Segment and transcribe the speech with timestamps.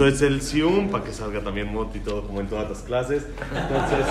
[0.00, 3.26] Entonces el Sium, para que salga también Moti y todo como en todas las clases.
[3.54, 4.06] Entonces,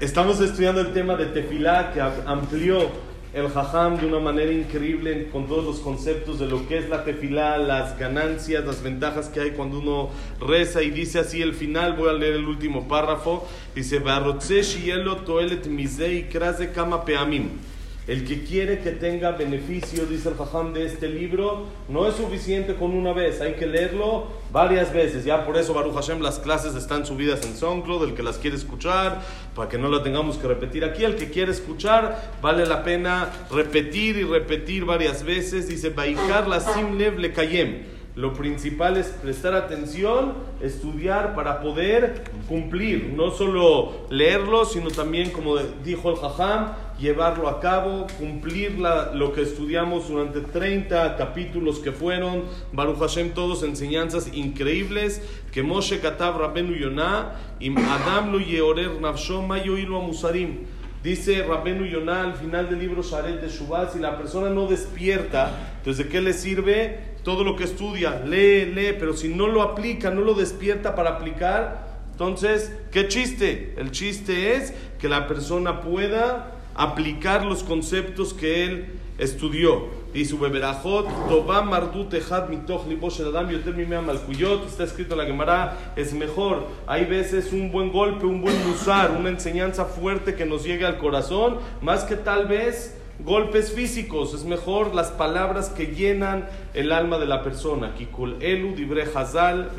[0.00, 2.88] estamos estudiando el tema de Tefilá que amplió
[3.34, 7.04] el Jajam de una manera increíble con todos los conceptos de lo que es la
[7.04, 10.08] tefilá, las ganancias, las ventajas que hay cuando uno
[10.40, 14.00] reza y dice así el final, voy a leer el último párrafo, dice,
[15.26, 15.68] toelet
[16.72, 17.50] kama peamim.
[18.06, 22.74] El que quiere que tenga beneficio, dice el Jajam de este libro, no es suficiente
[22.74, 25.24] con una vez, hay que leerlo varias veces.
[25.24, 28.56] Ya por eso, Baruch Hashem, las clases están subidas en SoundCloud, el que las quiere
[28.56, 29.20] escuchar,
[29.54, 31.04] para que no la tengamos que repetir aquí.
[31.04, 35.68] El que quiere escuchar, vale la pena repetir y repetir varias veces.
[35.68, 38.00] Dice, Baikar la Simlev le Kayem.
[38.16, 45.56] Lo principal es prestar atención, estudiar para poder cumplir, no solo leerlo, sino también, como
[45.56, 52.44] dijo el Jajam, llevarlo a cabo, cumplir lo que estudiamos durante 30 capítulos que fueron,
[52.72, 59.42] Baruch Hashem, todos enseñanzas increíbles, que Moshe Katav Rabenu Yonah, y Adam lo yeorer nafsho
[59.42, 60.66] mayoilo musarim.
[61.02, 65.76] Dice Rabenu Yonah al final del libro Sharet de Shubá, si la persona no despierta,
[65.78, 67.10] entonces ¿de qué le sirve?
[67.22, 71.10] todo lo que estudia, lee, lee, pero si no lo aplica, no lo despierta para
[71.10, 73.74] aplicar, entonces, ¿qué chiste?
[73.78, 80.00] El chiste es que la persona pueda aplicar los conceptos que él estudió.
[80.12, 80.34] Dice
[84.66, 86.66] está escrito en la Gemara, es mejor.
[86.88, 90.98] Hay veces un buen golpe, un buen musar, una enseñanza fuerte que nos llegue al
[90.98, 97.18] corazón, más que tal vez golpes físicos, es mejor las palabras que llenan el alma
[97.18, 97.94] de la persona.
[97.94, 99.70] Kikul elu dibre hazal.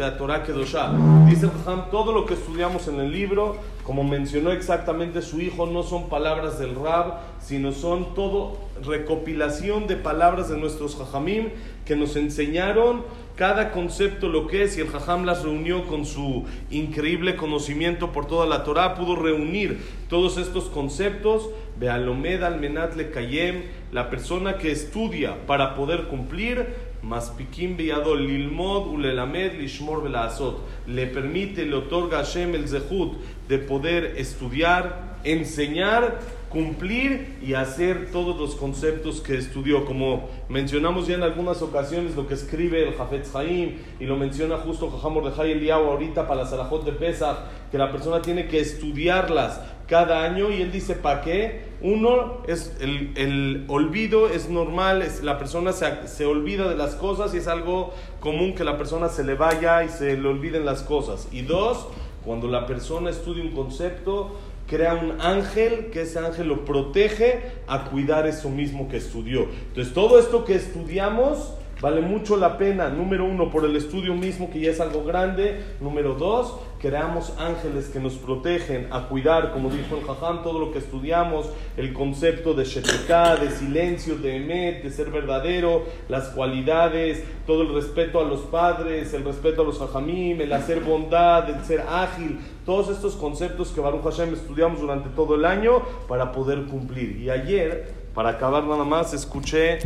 [1.27, 5.83] Dice el todo lo que estudiamos en el libro, como mencionó exactamente su hijo, no
[5.83, 11.49] son palabras del Rab, sino son todo recopilación de palabras de nuestros Jajamim
[11.85, 13.03] que nos enseñaron
[13.41, 18.27] cada concepto lo que es, y el Jajam las reunió con su increíble conocimiento por
[18.27, 21.49] toda la Torah, pudo reunir todos estos conceptos.
[21.79, 26.67] Bealomed almenat le kayem, la persona que estudia para poder cumplir,
[27.01, 33.17] mas pikim beyadol lilmod ulelamed lishmor azot le permite, le otorga a Hashem el zehut
[33.49, 36.19] de poder estudiar, enseñar
[36.51, 39.85] cumplir y hacer todos los conceptos que estudió.
[39.85, 44.57] Como mencionamos ya en algunas ocasiones lo que escribe el Jafetz Haim y lo menciona
[44.57, 47.37] justo Jajam Mordejai Eliyahu ahorita para la Salahot de Pesach,
[47.71, 51.71] que la persona tiene que estudiarlas cada año y él dice, ¿para qué?
[51.81, 56.95] Uno, es el, el olvido es normal, es, la persona se, se, olvida de las
[56.95, 60.63] cosas y es algo común que la persona se le vaya y se le olviden
[60.63, 61.27] las cosas.
[61.33, 61.87] Y dos,
[62.23, 64.37] cuando la persona estudia un concepto,
[64.71, 69.47] crea un ángel, que ese ángel lo protege a cuidar eso mismo que estudió.
[69.67, 74.49] Entonces, todo esto que estudiamos vale mucho la pena, número uno, por el estudio mismo,
[74.49, 79.69] que ya es algo grande, número dos, creamos ángeles que nos protegen a cuidar, como
[79.69, 81.47] dijo el Jajam, todo lo que estudiamos,
[81.77, 87.73] el concepto de Shetekah, de silencio, de Emet, de ser verdadero, las cualidades, todo el
[87.73, 92.39] respeto a los padres, el respeto a los Jajamim, el hacer bondad, el ser ágil,
[92.65, 97.17] todos estos conceptos que Baruch Hashem estudiamos durante todo el año para poder cumplir.
[97.17, 99.79] Y ayer, para acabar nada más, escuché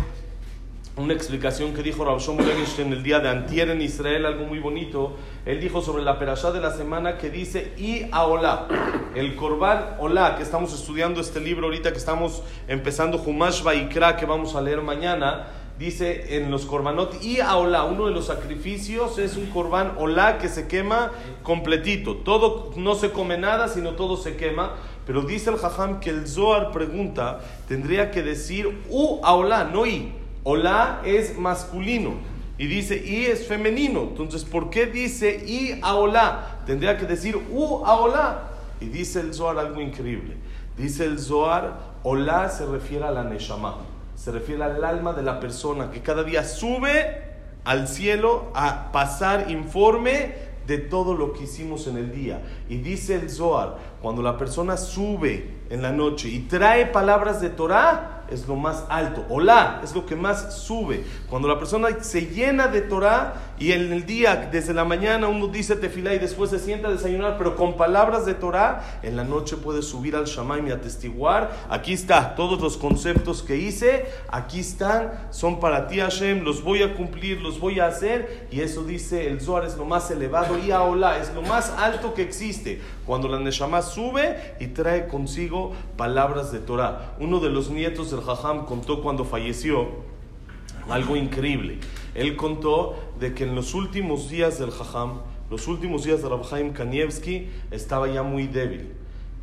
[0.97, 4.59] una explicación que dijo Rav Shlomo en el día de Antier en Israel, algo muy
[4.59, 5.17] bonito.
[5.45, 8.67] Él dijo sobre la perashá de la semana que dice y a Olá,
[9.13, 14.25] el Korban Olá, que estamos estudiando este libro ahorita que estamos empezando Humash Vaikra, que
[14.25, 15.47] vamos a leer mañana.
[15.77, 20.37] Dice en los Korbanot y a Olá, uno de los sacrificios es un Korban Olá
[20.37, 21.11] que se quema
[21.43, 22.15] completito.
[22.15, 24.75] Todo no se come nada, sino todo se quema.
[25.05, 29.85] Pero dice el Jajam que el Zohar pregunta, tendría que decir u a Olá, no
[29.85, 30.24] i.
[30.47, 32.11] Hola es masculino
[32.59, 34.01] y dice y es femenino.
[34.01, 36.59] Entonces, ¿por qué dice y a hola?
[36.67, 38.43] Tendría que decir u a hola.
[38.79, 40.37] Y dice el Zohar algo increíble.
[40.77, 43.77] Dice el Zohar, hola se refiere a la Neshama,
[44.13, 47.23] se refiere al alma de la persona que cada día sube
[47.63, 50.35] al cielo a pasar informe
[50.67, 52.43] de todo lo que hicimos en el día.
[52.69, 57.49] Y dice el Zohar, cuando la persona sube en la noche y trae palabras de
[57.49, 59.25] Torah, es lo más alto.
[59.29, 61.05] Hola es lo que más sube.
[61.29, 65.47] Cuando la persona se llena de Torah y en el día, desde la mañana, uno
[65.47, 69.23] dice tefilá y después se sienta a desayunar, pero con palabras de Torah, en la
[69.23, 71.55] noche puede subir al Shamaim y atestiguar.
[71.69, 76.83] Aquí está, todos los conceptos que hice, aquí están, son para ti Hashem, los voy
[76.83, 78.47] a cumplir, los voy a hacer.
[78.51, 82.13] Y eso dice el Zohar es lo más elevado y Aolá es lo más alto
[82.13, 82.81] que existe.
[83.05, 87.15] Cuando la Neshama sube y trae consigo palabras de Torah.
[87.21, 89.87] Uno de los nietos del Jajam contó cuando falleció
[90.89, 91.79] algo increíble.
[92.15, 95.19] Él contó de que en los últimos días del Jajam,
[95.49, 98.93] los últimos días de Rabhaim Kanievski, estaba ya muy débil.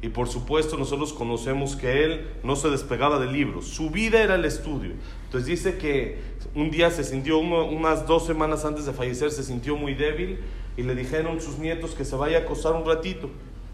[0.01, 3.69] Y por supuesto nosotros conocemos que él no se despegaba de libros.
[3.69, 4.95] Su vida era el estudio.
[5.27, 6.19] Entonces dice que
[6.57, 10.41] un día se sintió, unas dos semanas antes de fallecer, se sintió muy débil
[10.77, 13.31] y le dijeron sus nietos que se vaya a acostar un ratito.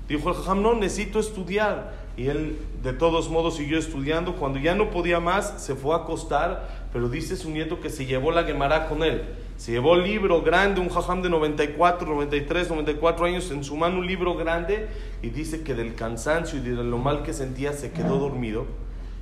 [0.06, 2.07] Dijo el jajam, no, necesito estudiar.
[2.18, 4.34] Y él de todos modos siguió estudiando.
[4.34, 8.06] Cuando ya no podía más, se fue a acostar, pero dice su nieto que se
[8.06, 9.22] llevó la Gemara con él.
[9.56, 14.00] Se llevó el libro grande, un jajam de 94, 93, 94 años, en su mano
[14.00, 14.88] un libro grande,
[15.22, 18.66] y dice que del cansancio y de lo mal que sentía se quedó dormido.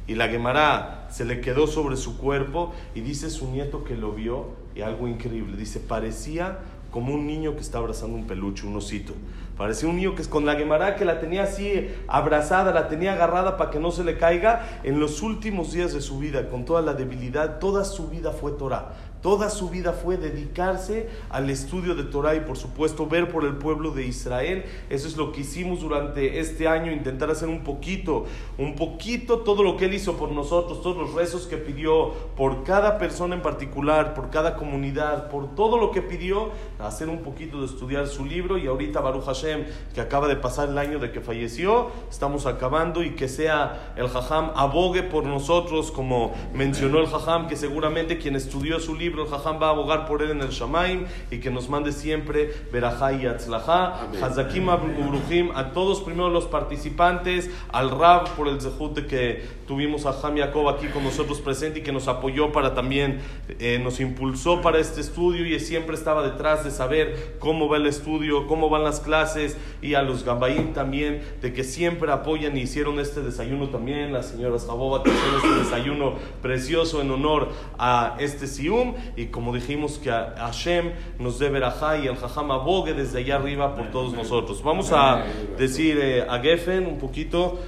[0.07, 4.13] Y la Gemara se le quedó sobre su cuerpo, y dice su nieto que lo
[4.13, 5.55] vio, y algo increíble.
[5.57, 6.61] Dice, parecía
[6.91, 9.13] como un niño que está abrazando un peluche, un osito.
[9.57, 13.15] Parecía un niño que es con la Gemara que la tenía así abrazada, la tenía
[13.15, 14.81] agarrada para que no se le caiga.
[14.83, 18.53] En los últimos días de su vida, con toda la debilidad, toda su vida fue
[18.53, 18.93] Torah.
[19.27, 23.57] Toda su vida fue dedicarse al estudio de Torah y por supuesto ver por el
[23.57, 24.65] pueblo de Israel.
[24.89, 28.27] Eso es lo que hicimos durante este año, intentar hacer un poquito,
[28.57, 32.63] un poquito todo lo que Él hizo por nosotros, todos los rezos que pidió por
[32.63, 37.59] cada persona en particular, por cada comunidad, por todo lo que pidió, hacer un poquito
[37.59, 41.11] de estudiar su libro y ahorita Baruch Hashem, que acaba de pasar el año de
[41.11, 47.09] que falleció, estamos acabando y que sea el Jajam abogue por nosotros, como mencionó el
[47.09, 50.41] Jajam, que seguramente quien estudió su libro, el Jajam va a abogar por él en
[50.41, 56.31] el Shamaim y que nos mande siempre Berajá y Atzlajá, Hazakim Uruhim, a todos primero
[56.31, 61.41] los participantes, al Rab por el Zehut que tuvimos a Ham Yaakov aquí con nosotros
[61.41, 63.21] presente y que nos apoyó para también,
[63.59, 67.87] eh, nos impulsó para este estudio y siempre estaba detrás de saber cómo va el
[67.87, 72.61] estudio, cómo van las clases y a los Gambaín también, de que siempre apoyan y
[72.63, 77.49] hicieron este desayuno también, las señoras Jaboba que hicieron este desayuno precioso en honor
[77.79, 82.93] a este Sium y como dijimos que Hashem nos debe a y el Jajam abogue
[82.95, 84.63] desde allá arriba por todos nosotros.
[84.63, 85.25] Vamos a
[85.57, 87.59] decir eh, a Geffen un poquito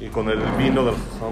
[0.00, 1.30] y con el vino del Jajam.